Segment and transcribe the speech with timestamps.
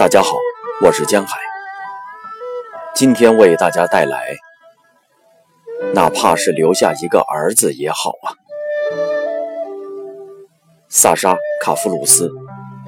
[0.00, 0.34] 大家好，
[0.82, 1.36] 我是江海。
[2.94, 4.34] 今天为大家带来，
[5.92, 8.32] 哪怕是留下一个儿子也好啊。
[10.88, 12.30] 萨沙·卡夫鲁斯，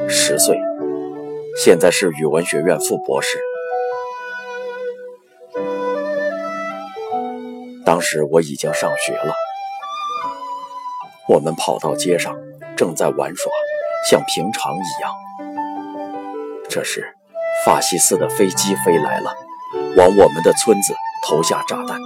[0.08, 0.58] 十岁，
[1.62, 3.38] 现在是语文学院副博士。
[7.84, 9.34] 当时我已经上学了，
[11.28, 12.34] 我们跑到街上，
[12.74, 13.52] 正在玩耍，
[14.08, 15.12] 像平常一样。
[16.74, 17.06] 这时，
[17.66, 19.34] 法西斯的飞机飞来了，
[19.94, 22.00] 往我们的村子投下炸弹。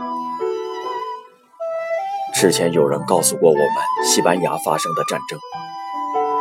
[2.35, 3.69] 之前有人告诉过我们
[4.05, 5.39] 西班牙发生的战争，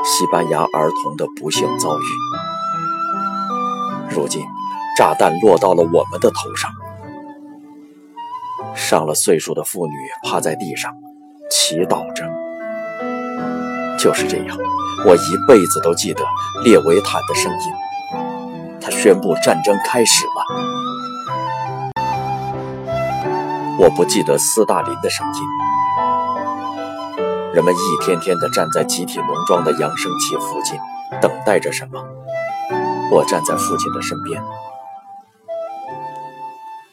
[0.03, 2.03] 西班牙儿童的不幸遭遇。
[4.09, 4.44] 如今，
[4.97, 6.71] 炸弹落到了我们的头上。
[8.73, 10.91] 上了岁数的妇女趴在地上，
[11.52, 12.25] 祈祷着。
[14.00, 14.57] 就是这样，
[15.05, 16.25] 我一辈子都记得
[16.63, 17.84] 列维坦的声音。
[18.86, 20.45] 他宣布战争开始了。
[23.80, 25.41] 我不记得斯大林的声音。
[27.52, 30.78] 人们一天天地站在集体农庄的扬声器附近，
[31.19, 32.00] 等待着什么？
[33.11, 34.39] 我站在父亲的身边。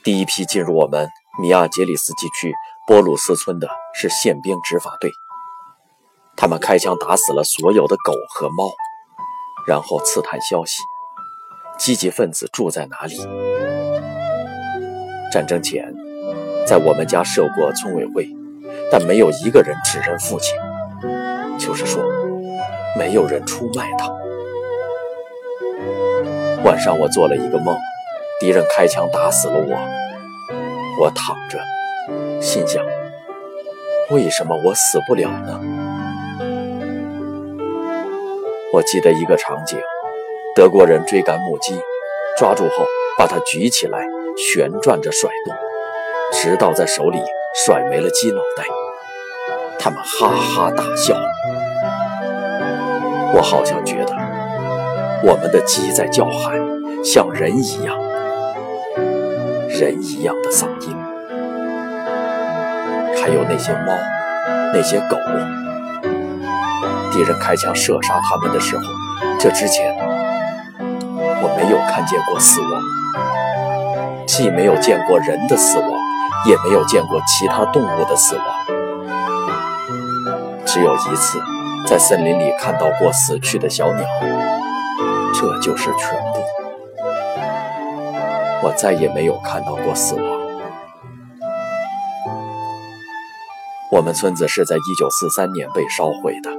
[0.02, 2.54] 第一批进入我们米亚杰里斯基区
[2.86, 5.12] 波鲁斯村的是宪兵执法队，
[6.38, 8.70] 他们开枪打死了所有的狗和猫，
[9.66, 10.72] 然后刺探消息。
[11.84, 13.16] 积极分子住在哪里？
[15.32, 15.92] 战争前，
[16.64, 18.28] 在我们家设过村委会，
[18.88, 20.56] 但没有一个人指认父亲，
[21.58, 22.04] 就是说，
[22.96, 24.08] 没有人出卖他。
[26.62, 27.76] 晚上我做了一个梦，
[28.38, 29.76] 敌人开枪打死了我，
[31.00, 31.58] 我躺着，
[32.40, 32.86] 心想：
[34.10, 35.60] 为什么我死不了呢？
[38.72, 39.76] 我记得一个场景。
[40.54, 41.80] 德国人追赶母鸡，
[42.36, 42.86] 抓住后
[43.16, 45.54] 把它举起来，旋转着甩动，
[46.30, 47.18] 直到在手里
[47.64, 48.64] 甩没了鸡脑袋。
[49.78, 51.16] 他们哈哈大笑。
[53.34, 54.14] 我好像觉得
[55.24, 56.60] 我们的鸡在叫喊，
[57.02, 57.98] 像人一样，
[59.70, 60.94] 人一样的嗓音。
[63.16, 63.92] 还有那些猫，
[64.74, 65.16] 那些狗。
[67.10, 68.82] 敌人开枪射杀他们的时候，
[69.38, 70.11] 这之前。
[71.42, 72.80] 我没有看见过死亡，
[74.26, 75.90] 既没有见过人的死亡，
[76.46, 78.44] 也没有见过其他动物的死亡。
[80.64, 81.40] 只有一次，
[81.88, 84.06] 在森林里看到过死去的小鸟，
[85.34, 86.40] 这就是全部。
[88.62, 90.24] 我再也没有看到过死亡。
[93.90, 96.50] 我们村子是在1943年被烧毁的。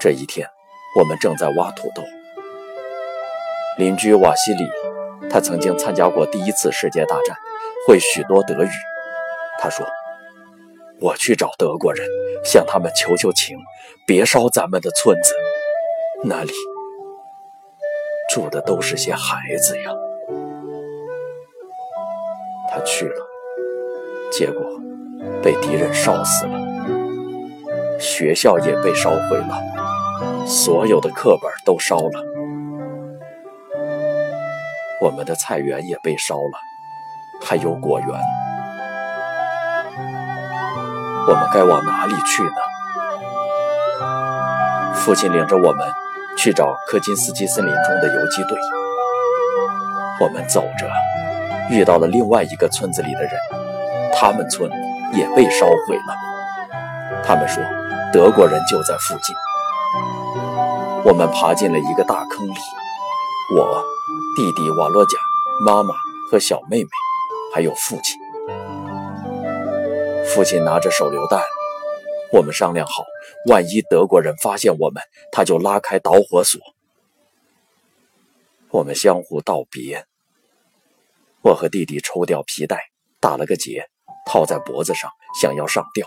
[0.00, 0.48] 这一天，
[0.98, 2.02] 我们正在挖土豆。
[3.80, 4.70] 邻居瓦西里，
[5.30, 7.34] 他曾经参加过第一次世界大战，
[7.88, 8.68] 会许多德语。
[9.58, 9.86] 他说
[11.00, 12.06] ：“我去找德国人，
[12.44, 13.56] 向他们求求情，
[14.06, 15.34] 别烧咱们的村子，
[16.24, 16.52] 那里
[18.28, 19.90] 住的都是些孩子呀。”
[22.70, 23.26] 他去了，
[24.30, 24.62] 结果
[25.42, 32.26] 被敌人烧死了，学校也被烧毁了，所有的课本都烧了。
[35.00, 36.58] 我们的菜园也被烧了，
[37.42, 38.08] 还有果园。
[41.26, 42.50] 我们该往哪里去呢？
[44.94, 45.88] 父亲领着我们
[46.36, 48.58] 去找柯金斯基森林中的游击队。
[50.20, 50.86] 我们走着，
[51.70, 53.32] 遇到了另外一个村子里的人，
[54.12, 54.70] 他们村
[55.14, 56.14] 也被烧毁了。
[57.24, 57.64] 他们说
[58.12, 59.34] 德国人就在附近。
[61.04, 62.54] 我们爬进了一个大坑里，
[63.56, 63.84] 我。
[64.36, 65.18] 弟弟瓦洛贾、
[65.66, 65.94] 妈妈
[66.30, 66.90] 和小妹妹，
[67.52, 68.18] 还有父亲。
[70.24, 71.42] 父亲拿着手榴弹，
[72.32, 73.04] 我们商量好，
[73.48, 75.02] 万一德国人发现我们，
[75.32, 76.60] 他就拉开导火索。
[78.70, 80.06] 我们相互道别。
[81.42, 82.84] 我和弟弟抽掉皮带，
[83.20, 83.88] 打了个结，
[84.26, 85.10] 套在脖子上，
[85.40, 86.06] 想要上吊。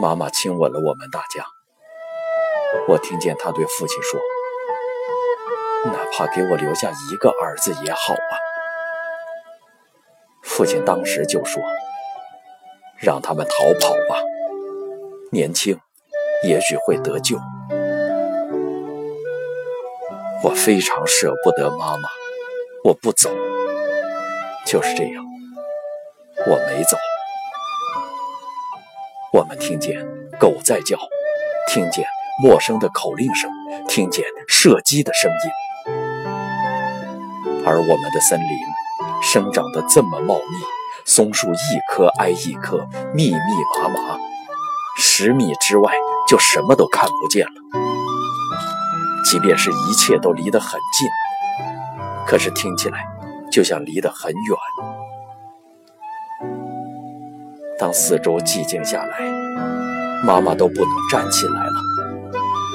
[0.00, 1.46] 妈妈亲吻了我们大家。
[2.88, 4.20] 我听见他对父亲说。
[5.86, 8.34] 哪怕给我留下一个儿子也好啊！
[10.42, 11.62] 父亲当时就说
[13.00, 14.20] ：“让他们逃跑吧，
[15.32, 15.78] 年轻，
[16.44, 17.38] 也许会得救。”
[20.42, 22.08] 我非常舍不得妈妈，
[22.84, 23.30] 我不走，
[24.66, 25.24] 就是这样，
[26.46, 26.96] 我没走。
[29.32, 30.06] 我们听见
[30.38, 30.98] 狗在叫，
[31.68, 32.04] 听见
[32.42, 33.50] 陌生的口令声，
[33.88, 35.59] 听见射击的声音。
[37.70, 38.58] 而我们的森林
[39.22, 40.56] 生长得这么茂密，
[41.04, 42.84] 松树一棵挨一棵，
[43.14, 43.36] 密密
[43.80, 44.18] 麻麻，
[44.98, 45.92] 十米之外
[46.26, 47.52] 就什么都看不见了。
[49.24, 51.08] 即便是一切都离得很近，
[52.26, 53.06] 可是听起来
[53.52, 54.58] 就像离得很远。
[57.78, 59.20] 当四周寂静下来，
[60.24, 61.72] 妈妈都不能站起来了，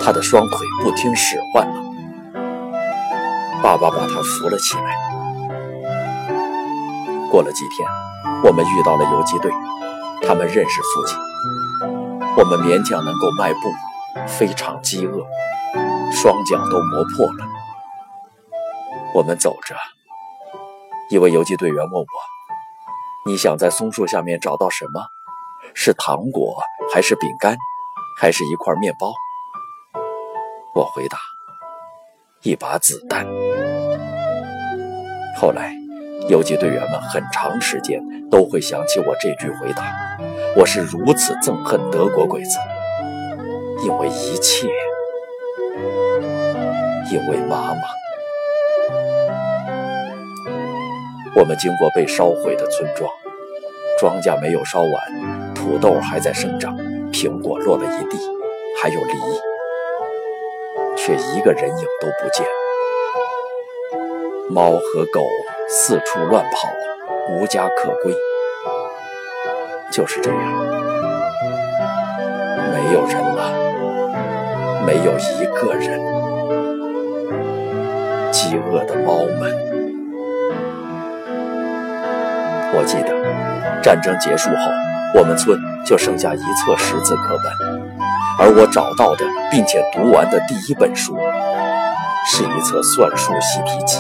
[0.02, 1.85] 她的双腿不听使唤了。
[3.66, 4.96] 爸爸把他扶了起来。
[7.32, 7.90] 过了几天，
[8.44, 9.52] 我们遇到了游击队，
[10.22, 11.18] 他们认识父亲。
[12.38, 13.74] 我们勉强能够迈步，
[14.28, 15.26] 非常饥饿。
[16.12, 17.44] 双脚都磨破了。
[19.16, 19.76] 我们走着，
[21.10, 22.08] 一位游击队员问我
[23.26, 25.02] ：“你想在松树下面找到什么？
[25.74, 26.56] 是糖果，
[26.94, 27.58] 还是饼干，
[28.22, 29.12] 还是一块面包？”
[30.76, 31.18] 我回答
[32.46, 33.26] ：“一把子弹。”
[35.36, 35.76] 后来，
[36.30, 38.02] 游击队员们很长时间
[38.32, 39.84] 都会想起我这句回答。
[40.56, 42.58] 我是如此憎恨德国鬼子，
[43.86, 44.68] 因为一切。
[47.12, 47.82] 因为妈妈，
[51.36, 53.12] 我们经过被烧毁的村庄，
[54.00, 56.76] 庄稼没有烧完，土豆还在生长，
[57.12, 58.18] 苹果落了一地，
[58.82, 59.14] 还有梨，
[60.98, 62.46] 却一个人影都不见。
[64.48, 65.28] 猫和狗
[65.68, 66.70] 四处乱跑，
[67.32, 68.14] 无家可归。
[69.92, 70.40] 就是这样，
[72.72, 73.52] 没有人了，
[74.86, 76.00] 没有一个人。
[78.32, 79.52] 饥饿的猫们。
[82.74, 87.52] 我记得，战争结束后，我们村就剩下一册识字课本，
[88.40, 91.18] 而我找到的并且读完的第一本书，
[92.28, 94.00] 是一册算术习题集。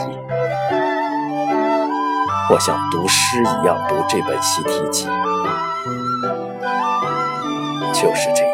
[2.48, 5.08] 我像读诗一样读这本习题集，
[7.92, 8.45] 就是这。